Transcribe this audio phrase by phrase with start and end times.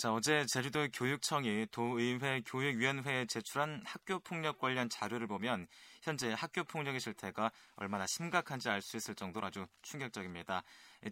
[0.00, 5.66] 자, 어제 제주도 교육청이 도의회 교육위원회에 제출한 학교 폭력 관련 자료를 보면
[6.00, 10.62] 현재 학교 폭력의 실태가 얼마나 심각한지 알 수 있을 정도로 아주 충격적입니다.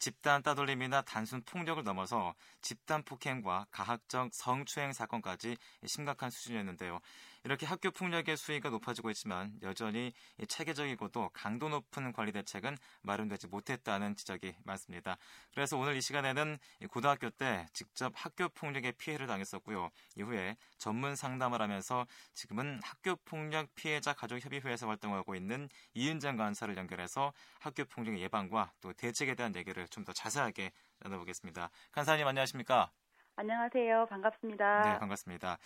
[0.00, 5.56] 집단 따돌림이나 단순 폭력을 넘어서 집단 폭행과 가학적 성추행 사건까지
[5.86, 7.00] 심각한 수준이었는데요.
[7.44, 10.12] 이렇게 학교 폭력의 수위가 높아지고 있지만 여전히
[10.48, 15.16] 체계적이고도 강도 높은 관리 대책은 마련되지 못했다는 지적이 많습니다.
[15.54, 16.58] 그래서 오늘 이 시간에는
[16.90, 19.90] 고등학교 때 직접 학교 폭력의 피해를 당했었고요.
[20.16, 27.32] 이후에 전문 상담을 하면서 지금은 학교 폭력 피해자 가족 협의회에서 활동하고 있는 이은정 간사를 연결해서
[27.60, 31.70] 학교 폭력 예방과 또 대책에 대한 얘기를 좀 더 자세하게 나눠보겠습니다.
[31.92, 32.90] 간사님 안녕하십니까?
[33.36, 34.06] 안녕하세요.
[34.06, 34.82] 반갑습니다.
[34.82, 35.58] 네, 반갑습니다.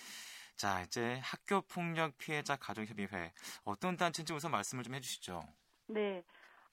[0.56, 3.32] 자, 이제 학교 폭력 피해자 가족협의회
[3.64, 5.40] 어떤 단체인지 우선 말씀을 좀 해주시죠.
[5.88, 6.22] 네,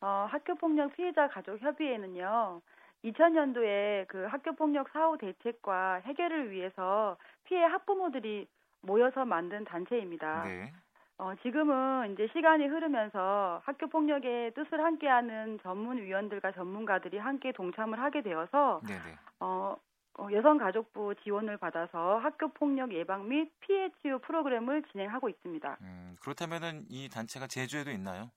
[0.02, 2.62] 어, 학교 폭력 피해자 가족협의회는요.
[3.06, 8.48] 2000년도에 그 학교 폭력 사후 대책과 해결을 위해서 피해 학부모들이
[8.82, 10.44] 모여서 만든 단체입니다.
[10.44, 10.74] 네.
[11.20, 18.80] 어, 지금은 이제 시간이 흐르면서 학교 폭력의 뜻을 함께하는 전문위원들과 전문가들이 함께 동참을 하게 되어서
[18.88, 19.18] 네네.
[19.42, 19.76] 어,
[20.18, 25.78] 어, 여성가족부 지원을 받아서 학교 폭력 예방 및 피해 치유 프로그램을 진행하고 있습니다.
[25.82, 28.32] 음, 그렇다면은 이 단체가 제주에도 있나요?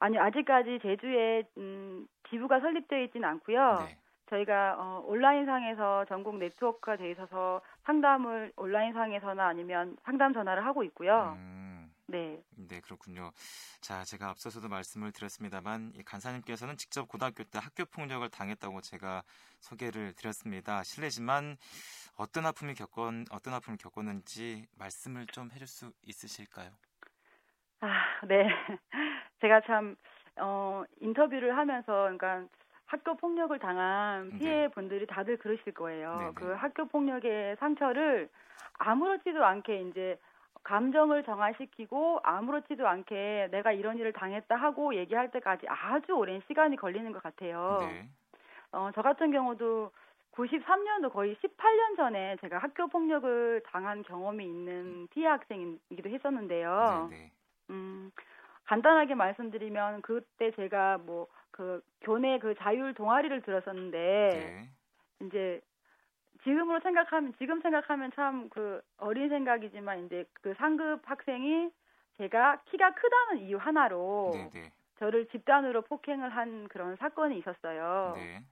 [0.00, 3.86] 아니 아직까지 제주에 음, 지부가 설립되어 있지는 않고요.
[3.86, 3.96] 네.
[4.30, 11.36] 저희가 어, 온라인상에서 전국 네트워크가 돼 있어서 상담을 온라인상에서나 아니면 상담 전화를 하고 있고요.
[11.38, 11.59] 음.
[12.10, 12.44] 네.
[12.56, 13.32] 네, 그렇군요.
[13.80, 19.22] 자, 제가 앞서서도 말씀을 드렸습니다만 이 간사님께서는 직접 고등학교 때 학교 폭력을 당했다고 제가
[19.60, 20.82] 소개를 드렸습니다.
[20.82, 21.56] 실례지만
[22.16, 26.76] 어떤 아픔이 겪은 어떤 아픔을 겪었는지 말씀을 좀 해줄 수 있으실까요?
[27.80, 28.48] 아, 네.
[29.40, 29.96] 제가 참
[30.40, 32.46] 어, 인터뷰를 하면서 그러니까
[32.86, 34.36] 학교 폭력을 당한 네.
[34.36, 36.32] 피해 분들이 다들 그러실 거예요.
[36.32, 36.32] 네네.
[36.34, 38.28] 그 학교 폭력의 상처를
[38.78, 40.18] 아무렇지도 않게 이제
[40.62, 47.12] 감정을 정화시키고 아무렇지도 않게 내가 이런 일을 당했다 하고 얘기할 때까지 아주 오랜 시간이 걸리는
[47.12, 47.78] 것 같아요.
[47.80, 48.08] 네.
[48.72, 49.90] 어, 저 같은 경우도
[50.32, 57.08] 93년도 거의 18년 전에 제가 학교 폭력을 당한 경험이 있는 피해 학생이기도 했었는데요.
[57.10, 57.32] 네, 네.
[57.70, 58.12] 음,
[58.64, 61.26] 간단하게 말씀드리면 그때 제가 뭐
[61.60, 64.68] 그 교내 그 자율 동아리를 들었었는데 네.
[65.26, 65.60] 이제
[66.44, 71.70] 지금으로 생각하면 지금 생각하면 참 그 어린 생각이지만 이제 그 상급 학생이
[72.18, 74.50] 제가 키가 크다는 이유 하나로 네네.
[74.52, 74.72] 네.
[74.98, 78.14] 저를 집단으로 폭행을 한 그런 사건이 있었어요.
[78.16, 78.42] 네.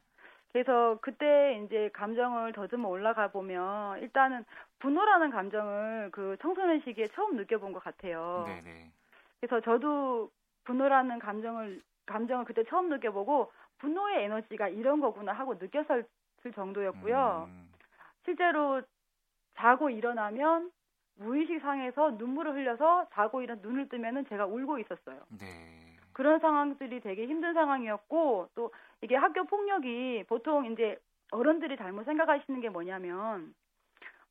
[0.53, 4.45] 그래서 그때 이제 감정을 더듬어 올라가 보면 일단은
[4.79, 8.45] 분노라는 감정을 그 청소년 시기에 처음 느껴본 것 같아요.
[8.47, 8.63] 네네.
[8.63, 8.93] 네.
[9.41, 10.31] 그래서 저도
[10.65, 16.07] 분노라는 감정을 감정을 그때 처음 느껴보고 분노의 에너지가 이런 거구나 하고 느꼈을
[16.55, 17.49] 정도였고요.
[17.49, 17.68] 음.
[18.29, 18.83] 실제로
[19.57, 20.71] 자고 일어나면
[21.17, 25.23] 무의식 상에서 눈물을 흘려서 자고 일어 눈을 뜨면은 제가 울고 있었어요.
[25.41, 25.97] 네.
[26.13, 30.99] 그런 상황들이 되게 힘든 상황이었고 또 이게 학교 폭력이 보통 이제
[31.33, 33.55] 어른들이 잘못 생각하시는 게 뭐냐면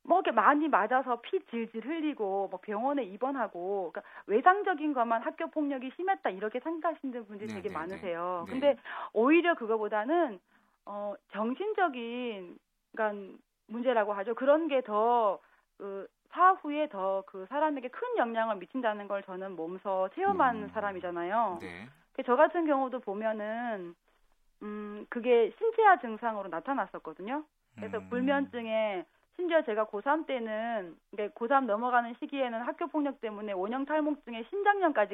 [0.04, 5.90] 뭐 이렇게 많이 맞아서 피 질질 흘리고 뭐 병원에 입원하고 그러니까 외상적인 것만 학교 폭력이
[5.96, 8.44] 심했다 이렇게 생각하시는 분들이 네, 되게 네, 많으세요.
[8.46, 8.52] 네.
[8.52, 8.76] 근데
[9.12, 10.38] 오히려 그거보다는
[10.86, 12.58] 어 정신적인
[12.92, 14.34] 그러니까 문제라고 하죠.
[14.34, 15.38] 그런 게더
[15.76, 20.68] 그 사후에 더 그 사람에게 큰 영향을 미친다는 걸 저는 몸소 체험한 음.
[20.68, 21.58] 사람이잖아요.
[21.60, 21.88] 네.
[22.26, 23.94] 저 같은 경우도 보면은
[24.62, 27.44] 음 그게 신체화 증상으로 나타났었거든요.
[27.76, 28.08] 그래서 음.
[28.08, 29.06] 불면증에
[29.36, 34.44] 심지어 제가 고3 때는 이게 고3 넘어가는 시기에는 학교 폭력 때문에 원형 탈모증에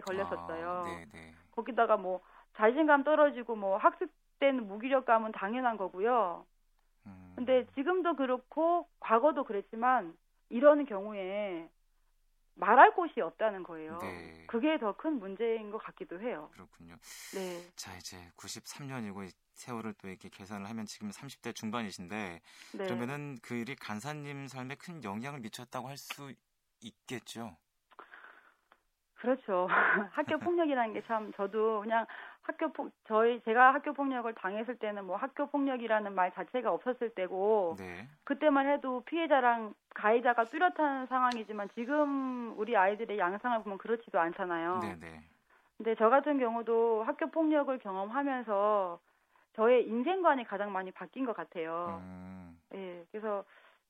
[0.01, 0.69] 걸렸었어요.
[0.69, 1.35] 아, 네, 네.
[1.53, 2.21] 거기다가 뭐
[2.57, 6.47] 자신감 떨어지고 뭐 학습 때는 무기력감은 당연한 거고요.
[7.37, 10.17] 근데 지금도 그렇고 과거도 그랬지만
[10.49, 11.69] 이런 경우에
[12.57, 13.99] 말할 곳이 없다는 거예요.
[13.99, 14.45] 네.
[14.47, 16.51] 그게 더 큰 문제인 것 같기도 해요.
[16.53, 16.95] 그렇군요.
[17.35, 17.69] 네.
[17.75, 22.41] 자, 이제 93년이고 세월을 또 이렇게 계산을 하면 지금 30대 중반이신데
[22.75, 22.85] 네.
[22.85, 26.33] 그러면은 그 일이 간사님 삶에 큰 영향을 미쳤다고 할 수
[26.81, 27.57] 있겠죠.
[29.25, 29.67] 그렇죠.
[30.13, 32.07] 학교 폭력이라는 게 참 저도 그냥
[32.43, 37.77] 학교 폭 저희 제가 학교 폭력을 당했을 때는 뭐 학교 폭력이라는 말 자체가 없었을 때고
[37.79, 38.09] 네.
[38.25, 44.81] 그때만 해도 피해자랑 가해자가 뚜렷한 상황이지만 지금 우리 아이들의 양상을 보면 그렇지도 않잖아요.
[44.81, 45.23] 네, 네.
[45.77, 49.01] 근데 저 같은 경우도 학교 폭력을 경험하면서
[49.55, 52.01] 저의 인생관이 가장 많이 바뀐 것 같아요.
[52.03, 52.61] 음.
[52.75, 53.45] 예, 그래서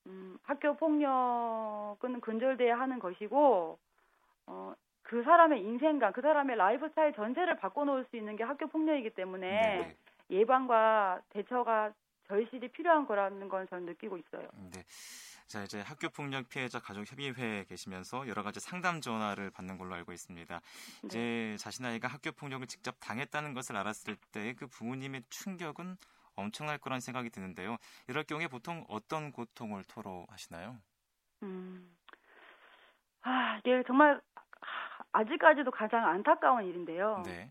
[0.06, 3.78] 음, 학교 폭력은 근절돼야 하는 것이고
[4.46, 4.74] 어,
[5.04, 9.48] 그 사람의 인생관, 그 사람의 라이프 스타일 전체를 바꿔놓을 수 있는 게 학교 폭력이기 때문에
[9.48, 9.96] 네.
[10.30, 11.92] 예방과 대처가
[12.26, 14.48] 절실히 필요한 거라는 건 저는 느끼고 있어요.
[14.72, 14.82] 네.
[15.46, 20.12] 자, 이제 학교 폭력 피해자 가족 협의회에 계시면서 여러 가지 상담 전화를 받는 걸로 알고
[20.12, 20.60] 있습니다.
[21.02, 21.06] 네.
[21.06, 25.96] 이제 자신 아이가 학교 폭력을 직접 당했다는 것을 알았을 때 그 부모님의 충격은
[26.34, 27.76] 엄청날 거란 생각이 드는데요.
[28.08, 30.80] 이럴 경우에 보통 어떤 고통을 토로하시나요?
[31.42, 31.96] 음,
[33.22, 34.20] 아, 이게 정말
[35.14, 37.22] 아직까지도 가장 안타까운 일인데요.
[37.24, 37.48] 네.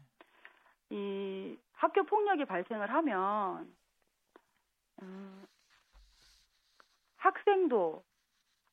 [0.89, 3.73] 이 학교 폭력이 발생을 하면
[5.01, 5.45] 음,
[7.15, 8.03] 학생도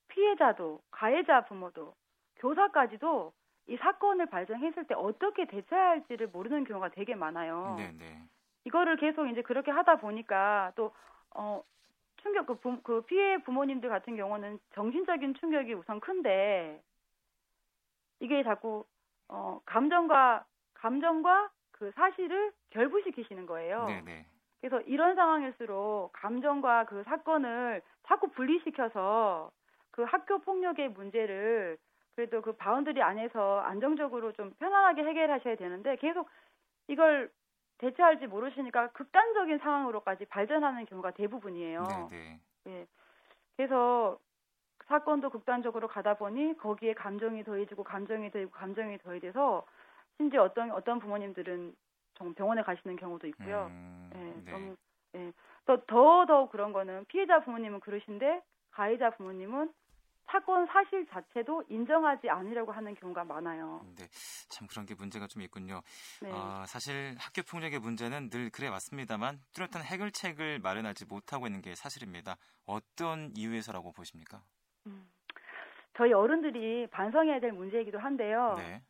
[0.08, 1.94] 피해자도 가해자 부모도
[2.36, 3.32] 교사까지도
[3.68, 7.76] 이 사건을 발생했을 때 어떻게 대처해야 할지를 모르는 경우가 되게 많아요.
[7.76, 7.92] 네네.
[7.96, 8.22] 네.
[8.64, 10.92] 이거를 계속 이제 그렇게 하다 보니까 또
[11.36, 11.62] 어,
[12.16, 16.82] 충격 그, 부, 그 피해 부모님들 같은 경우는 정신적인 충격이 우선 큰데
[18.20, 18.84] 이게 자꾸
[19.28, 20.44] 어 감정과
[20.74, 23.86] 감정과 그 사실을 결부시키시는 거예요.
[23.86, 24.26] 네네.
[24.60, 29.50] 그래서 이런 상황일수록 감정과 그 사건을 자꾸 분리시켜서
[29.90, 31.78] 그 학교 폭력의 문제를
[32.14, 36.28] 그래도 그 boundary 안에서 안정적으로 좀 편안하게 해결하셔야 되는데 계속
[36.88, 37.30] 이걸
[37.78, 42.10] 대처할지 모르시니까 극단적인 상황으로까지 발전하는 경우가 대부분이에요.
[42.10, 42.40] 네네.
[42.64, 42.86] 네.
[43.56, 44.18] 그래서
[44.90, 49.64] 사건도 극단적으로 가다 보니 거기에 감정이 더해지고 감정이 더해지고 감정이 더해져서
[50.16, 51.74] 심지어 어떤 어떤 부모님들은
[52.36, 53.68] 병원에 가시는 경우도 있고요.
[53.70, 54.50] 음, 네, 네.
[54.50, 54.76] 너무
[55.12, 55.32] 네.
[55.64, 58.42] 더더 더 그런 거는 피해자 부모님은 그러신데
[58.72, 59.72] 가해자 부모님은
[60.26, 63.84] 사건 사실 자체도 인정하지 않으려고 하는 경우가 많아요.
[63.96, 64.08] 네,
[64.48, 65.82] 참 그런 게 문제가 좀 있군요.
[66.20, 66.30] 네.
[66.32, 72.36] 어, 사실 학교 폭력의 문제는 늘 그래 왔습니다만 뚜렷한 해결책을 마련하지 못하고 있는 게 사실입니다.
[72.66, 74.42] 어떤 이유에서라고 보십니까?
[74.86, 75.10] 음,
[75.96, 78.54] 저희 어른들이 반성해야 될 문제이기도 한데요.
[78.58, 78.82] 네.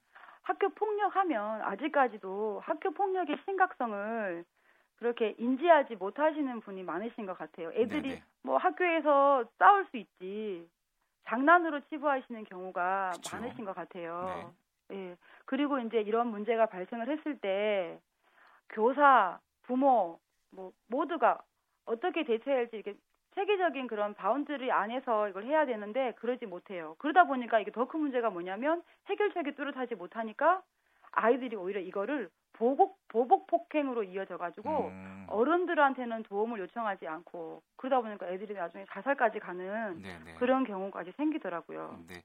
[0.43, 4.45] 학교 폭력하면 아직까지도 학교 폭력의 심각성을
[4.97, 7.71] 그렇게 인지하지 못하시는 분이 많으신 것 같아요.
[7.73, 8.23] 애들이 네네.
[8.43, 10.69] 뭐 학교에서 싸울 수 있지
[11.25, 13.37] 장난으로 치부하시는 경우가 그쵸.
[13.37, 14.53] 많으신 것 같아요.
[14.89, 14.97] 네.
[14.97, 15.17] 예.
[15.45, 18.01] 그리고 이제 이런 문제가 발생을 했을 때
[18.71, 20.19] 교사, 부모
[20.51, 21.41] 뭐 모두가
[21.85, 22.97] 어떻게 대처해야 할지 이렇게
[23.35, 26.97] 체계적인 그런 boundary 안에서 이걸 해야 되는데 그러지 못해요.
[26.99, 30.63] 그러다 보니까 이게 더 큰 문제가 뭐냐면 해결책이 뚜렷하지 못하니까
[31.13, 35.25] 아이들이 오히려 이거를 보복 보복 폭행으로 이어져 가지고 음.
[35.29, 40.25] 어른들한테는 도움을 요청하지 않고 그러다 보니까 애들이 나중에 자살까지 가는 네네.
[40.25, 40.35] 네.
[40.35, 42.05] 그런 경우까지 생기더라고요.
[42.07, 42.23] 네.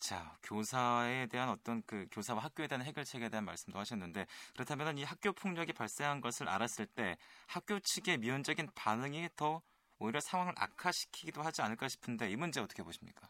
[0.00, 5.32] 자, 교사에 대한 어떤 그 교사와 학교에 대한 해결책에 대한 말씀도 하셨는데 그렇다면 이 학교
[5.32, 7.16] 폭력이 발생한 것을 알았을 때
[7.48, 9.60] 학교 측의 미온적인 반응이 더
[9.98, 13.28] 오히려 상황을 악화시키기도 하지 않을까 싶은데 이 문제 어떻게 보십니까?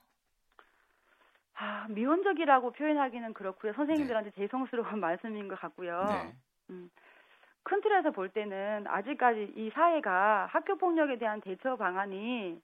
[1.55, 3.73] 아, 미온적이라고 표현하기는 그렇고요.
[3.75, 4.37] 선생님들한테 네.
[4.37, 6.05] 죄송스러운 말씀인 것 같고요.
[6.05, 6.37] 네.
[6.71, 6.91] 음,
[7.63, 12.61] 큰 틀에서 볼 때는 아직까지 이 사회가 학교 폭력에 대한 대처 방안이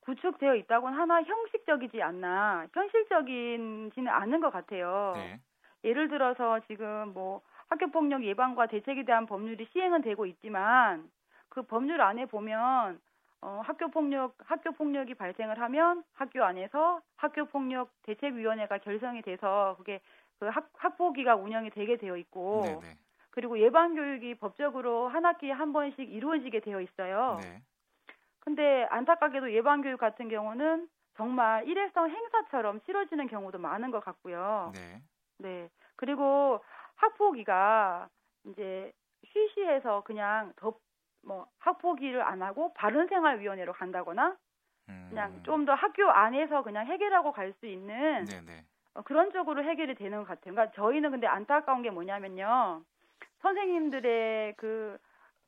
[0.00, 5.12] 구축되어 있다고는 하나 형식적이지 않나 현실적이지는 않은 것 같아요.
[5.16, 5.40] 네.
[5.84, 11.10] 예를 들어서 지금 뭐 학교 폭력 예방과 대책에 대한 법률이 시행은 되고 있지만
[11.48, 13.00] 그 법률 안에 보면
[13.42, 20.00] 어, 학교 폭력 학교 폭력이 발생을 하면 학교 안에서 학교 폭력 대책위원회가 결성이 돼서 그게
[20.38, 22.98] 그 학, 학보기가 운영이 되게 되어 있고 네네.
[23.30, 27.38] 그리고 예방 교육이 법적으로 한 학기에 한 번씩 이루어지게 되어 있어요.
[27.40, 27.62] 네.
[28.40, 34.72] 근데 안타깝게도 예방 교육 같은 경우는 정말 일회성 행사처럼 치러지는 경우도 많은 것 같고요.
[34.74, 35.02] 네.
[35.38, 35.68] 네.
[35.96, 36.62] 그리고
[36.94, 38.08] 학폭위가
[38.44, 38.92] 이제
[39.24, 40.85] 쉬쉬해서 그냥 덮
[41.26, 44.36] 뭐 학폭위를 안 하고 바른생활위원회로 간다거나
[44.88, 45.06] 음.
[45.10, 48.64] 그냥 좀 더 학교 안에서 그냥 해결하고 갈 수 있는 네네.
[48.94, 50.54] 어, 그런 쪽으로 해결이 되는 것 같아요.
[50.54, 52.82] 그러니까 저희는 근데 안타까운 게 뭐냐면요.
[53.42, 54.98] 선생님들의 그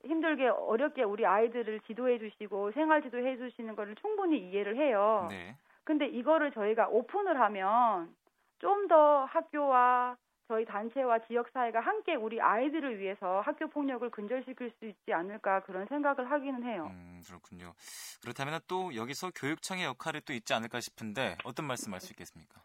[0.05, 5.27] 힘들게 어렵게 우리 아이들을 지도해 주시고 생활 지도해 주시는 거를 충분히 이해를 해요.
[5.31, 5.57] 네.
[5.85, 8.15] 근데 이거를 저희가 오픈을 하면
[8.61, 10.17] 좀 더 학교와
[10.49, 16.31] 저희 단체와 지역사회가 함께 우리 아이들을 위해서 학교 폭력을 근절시킬 수 있지 않을까 그런 생각을
[16.31, 16.89] 하기는 해요.
[16.91, 17.75] 음, 그렇군요.
[18.23, 22.63] 그렇다면 또 여기서 교육청의 역할이 또 있지 않을까 싶은데 어떤 말씀할 수 있겠습니까?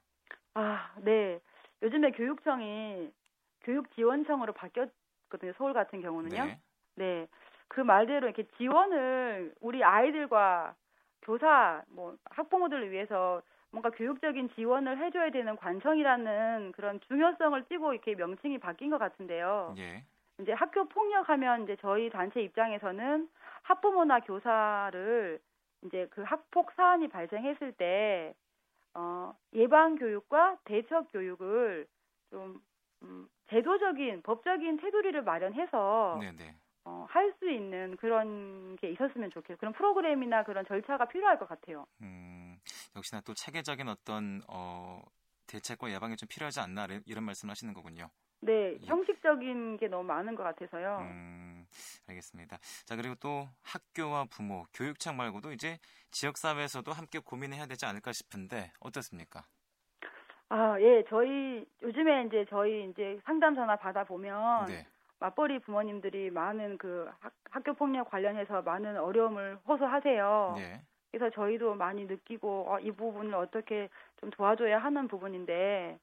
[0.53, 1.41] 아, 네.
[1.81, 3.11] 요즘에 교육청이
[3.63, 5.51] 교육지원청으로 바뀌었거든요.
[5.57, 6.45] 서울 같은 경우는요.
[6.45, 6.59] 네.
[6.95, 7.27] 네.
[7.67, 10.73] 그 말대로 이렇게 지원을 우리 아이들과
[11.21, 13.41] 교사, 뭐 학부모들을 위해서
[13.73, 19.77] 뭔가 교육적인 지원을 해줘야 되는 관청이라는 그런 중요성을 띠고 이렇게 명칭이 바뀐 것 같은데요.
[19.77, 20.05] 예.
[20.41, 23.29] 이제 학교 폭력하면 이제 저희 단체 입장에서는
[23.63, 25.39] 학부모나 교사를
[25.85, 28.35] 이제 그 학폭 사안이 발생했을 때
[28.95, 31.87] 어, 예방 교육과 대처 교육을
[32.31, 32.61] 좀
[33.03, 36.59] 음, 제도적인 법적인 테두리를 마련해서 네네.
[36.85, 39.57] 어, 할 수 있는 그런 게 있었으면 좋겠어요.
[39.59, 41.85] 그런 프로그램이나 그런 절차가 필요할 것 같아요.
[42.01, 42.32] 음,
[42.95, 45.01] 역시나 또 체계적인 어떤 어,
[45.47, 48.09] 대책과 예방이 좀 필요하지 않나 이런 말씀하시는 거군요.
[48.41, 48.87] 네, 예.
[48.87, 50.99] 형식적인 게 너무 많은 것 같아서요.
[50.99, 51.65] 음,
[52.07, 52.59] 알겠습니다.
[52.85, 55.79] 자, 그리고 또 학교와 부모, 교육청 말고도 이제
[56.11, 59.45] 지역사회에서도 함께 고민해야 되지 않을까 싶은데 어떻습니까?
[60.49, 64.85] 아, 예, 저희 요즘에 이제 저희 이제 상담 전화 받아 보면 네.
[65.19, 70.53] 맞벌이 부모님들이 많은 그 학, 교 폭력 관련해서 많은 어려움을 호소하세요.
[70.57, 70.85] 네.
[71.13, 73.87] 그래서 저희도 많이 느끼고 어, 이 부분을 어떻게
[74.19, 75.99] 좀 도와줘야 하는 부분인데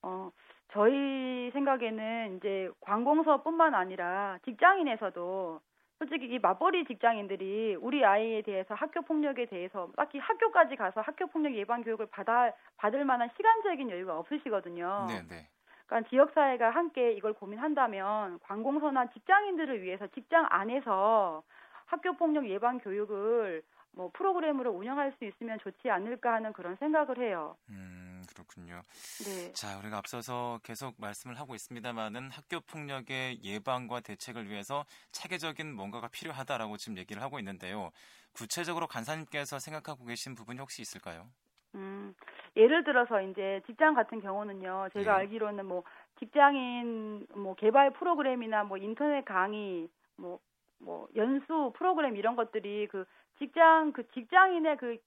[0.00, 0.30] 어
[0.72, 5.60] 저희 생각에는 이제 관공서뿐만 아니라 직장인에서도
[5.98, 11.54] 솔직히 이 맞벌이 직장인들이 우리 아이에 대해서 학교 폭력에 대해서 딱히 학교까지 가서 학교 폭력
[11.54, 15.08] 예방 교육을 받아 받을 만한 시간적인 여유가 없으시거든요.
[15.08, 15.48] 네, 네.
[15.86, 21.42] 그러니까 지역 사회가 함께 이걸 고민한다면 관공서나 직장인들을 위해서 직장 안에서
[21.84, 23.62] 학교 폭력 예방 교육을
[23.96, 27.56] 뭐 프로그램으로 운영할 수 있으면 좋지 않을까 하는 그런 생각을 해요.
[27.70, 28.82] 음, 그렇군요.
[29.24, 29.52] 네.
[29.52, 36.76] 자, 우리가 앞서서 계속 말씀을 하고 있습니다만은 학교 폭력의 예방과 대책을 위해서 체계적인 뭔가가 필요하다라고
[36.76, 37.90] 지금 얘기를 하고 있는데요.
[38.32, 41.28] 구체적으로 간사님께서 생각하고 계신 부분이 혹시 있을까요?
[41.76, 42.14] 음,
[42.56, 44.88] 예를 들어서 이제 직장 같은 경우는요.
[44.92, 45.18] 제가 네.
[45.20, 45.84] 알기로는 뭐
[46.18, 50.40] 직장인 뭐 개발 프로그램이나 뭐 인터넷 강의 뭐뭐
[50.78, 53.04] 뭐 연수 프로그램 이런 것들이 그
[53.38, 54.98] 직장 그 직장인의 그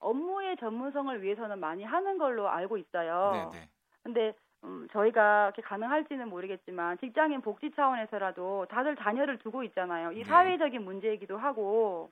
[0.00, 3.50] 업무의 전문성을 위해서는 많이 하는 걸로 알고 있어요.
[3.52, 3.68] 네네.
[4.02, 10.12] 근데 음, 저희가 그렇게 가능할지는 모르겠지만 직장인 복지 차원에서라도 다들 자녀를 두고 있잖아요.
[10.12, 10.24] 이 네.
[10.24, 12.10] 사회적인 문제이기도 하고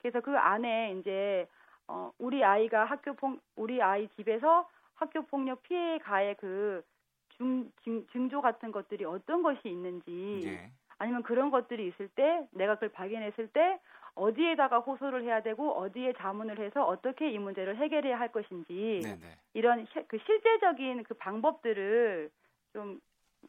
[0.00, 1.46] 그래서 그 안에 이제
[1.86, 6.82] 어, 우리 아이가 학교 폭 우리 아이 집에서 학교 폭력 피해 가해 그
[7.30, 10.72] 중, 중, 증조 같은 것들이 어떤 것이 있는지 네.
[10.98, 13.78] 아니면 그런 것들이 있을 때 내가 그걸 발견했을 때
[14.14, 19.38] 어디에다가 호소를 해야 되고 어디에 자문을 해서 어떻게 이 문제를 해결해야 할 것인지 네네.
[19.54, 22.30] 이런 그 실제적인 그 방법들을
[22.72, 23.00] 좀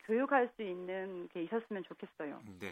[0.04, 2.42] 교육할 수 있는 게 있었으면 좋겠어요.
[2.60, 2.72] 네.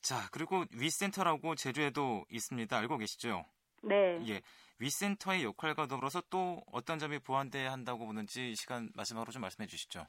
[0.00, 2.76] 자, 그리고 위센터라고 제주에도 있습니다.
[2.76, 3.44] 알고 계시죠?
[3.82, 4.22] 네.
[4.26, 4.40] 예.
[4.78, 10.06] 위센터의 역할과 더불어서 또 어떤 점이 보완돼야 한다고 보는지 시간 마지막으로 좀 말씀해 주시죠.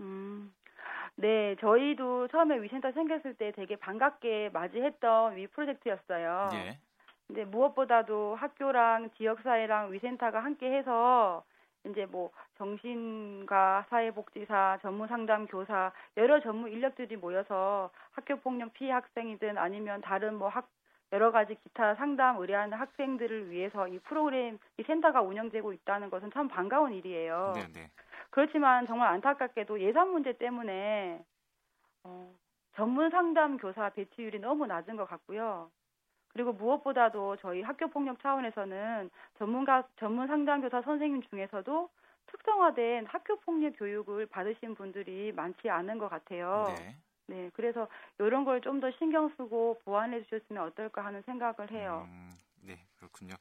[0.00, 0.54] 음.
[1.16, 6.66] 네, 저희도 처음에 위센터 생겼을 때 되게 반갑게 맞이했던 위 프로젝트였어요.
[6.66, 6.80] 예.
[7.26, 11.44] 근데 무엇보다도 학교랑 지역사회랑 위센터가 함께해서
[11.86, 20.00] 이제 뭐 정신과 사회복지사, 전문상담 교사 여러 전문 인력들이 모여서 학교 폭력 피해 학생이든 아니면
[20.02, 20.70] 다른 뭐 학
[21.12, 26.48] 여러 가지 기타 상담 의뢰하는 학생들을 위해서 이 프로그램 이 센터가 운영되고 있다는 것은 참
[26.48, 27.68] 반가운 일이에요.
[27.68, 27.90] 네네.
[28.34, 28.46] 네.
[28.46, 31.24] 그렇지만 정말 안타깝게도 예산 문제 때문에
[32.04, 32.34] 어,
[32.74, 35.70] 전문 상담 교사 배치율이 너무 낮은 것 같고요.
[36.28, 41.88] 그리고 무엇보다도 저희 학교 폭력 차원에서는 전문가 전문 상담 교사 선생님 중에서도
[42.26, 46.64] 특성화된 학교 폭력 교육을 받으신 분들이 많지 않은 것 같아요.
[46.76, 46.96] 네.
[47.26, 47.88] 네, 그래서
[48.18, 52.02] 이런 걸 좀 더 신경 쓰고 보완해 주셨으면 어떨까 하는 생각을 해요.
[52.08, 52.43] 음, 네,
[53.04, 53.34] 그렇군요.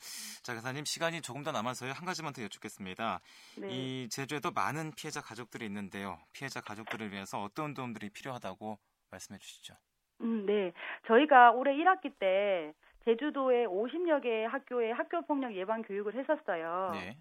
[0.44, 1.92] 자, 가사님 시간이 조금 더 남아서요.
[1.92, 3.20] 한 가지만 더 여쭙겠습니다.
[3.60, 3.68] 네.
[3.70, 6.20] 이 제주에도 많은 피해자 가족들이 있는데요.
[6.34, 8.78] 피해자 가족들을 위해서 어떤 도움들이 필요하다고
[9.12, 9.76] 말씀해 주시죠.
[10.22, 10.74] 음, 네.
[11.08, 12.74] 저희가 올해 1학기 때
[13.06, 16.92] 제주도에 50여 개의 학교에 학교 폭력 예방 교육을 했었어요.
[16.94, 17.18] 네.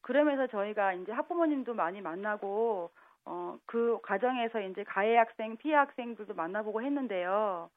[0.00, 2.90] 그러면서 저희가 이제 학부모님도 많이 만나고
[3.24, 7.68] 어, 그 과정에서 이제 가해 학생, 피해 학생들도 만나보고 했는데요.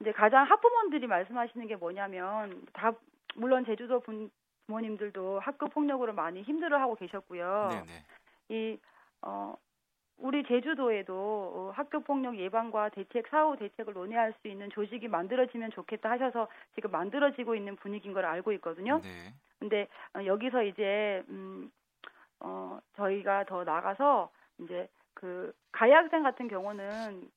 [0.00, 2.92] 이제 가장 학부모님들이 말씀하시는 게 뭐냐면 다
[3.34, 4.30] 물론 제주도 분,
[4.66, 7.68] 부모님들도 학교 폭력으로 많이 힘들어하고 계셨고요.
[7.70, 8.04] 네네.
[8.48, 8.78] 이
[9.22, 9.56] 어,
[10.18, 16.10] 우리 제주도에도 어, 학교 폭력 예방과 대책 사후 대책을 논의할 수 있는 조직이 만들어지면 좋겠다
[16.10, 19.00] 하셔서 지금 만들어지고 있는 분위기인 걸 알고 있거든요.
[19.02, 19.34] 네.
[19.58, 21.70] 근데 어, 여기서 이제 음,
[22.40, 27.30] 어, 저희가 더 나가서 이제 그 가해 학생 같은 경우는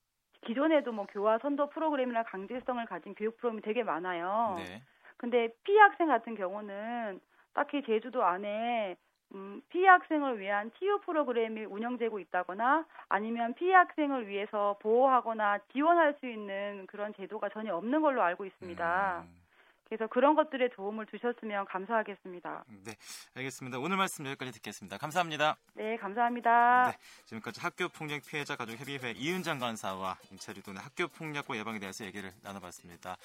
[0.45, 4.55] 기존에도 뭐 교화 선도 프로그램이나 강제성을 가진 교육 프로그램이 되게 많아요.
[4.57, 4.81] 네.
[5.25, 7.19] 근데 피해 학생 같은 경우는
[7.55, 8.95] 딱히 제주도 안에
[9.33, 16.27] 음, 피해 학생을 위한 치유 프로그램이 운영되고 있다거나 아니면 피해 학생을 위해서 보호하거나 지원할 수
[16.27, 19.23] 있는 그런 제도가 전혀 없는 걸로 알고 있습니다.
[19.25, 19.45] 음.
[19.85, 22.65] 그래서 그런 것들에 도움을 주셨으면 감사하겠습니다.
[22.85, 22.93] 네,
[23.35, 23.79] 알겠습니다.
[23.79, 24.97] 오늘 말씀 여기까지 듣겠습니다.
[24.97, 25.57] 감사합니다.
[25.73, 26.91] 네, 감사합니다.
[26.91, 33.17] 네, 지금까지 학교폭력 피해자 가족협의회 이은장 간사와 인철이돈의 학교폭력과 예방에 대해서 얘기를 나눠봤습니다.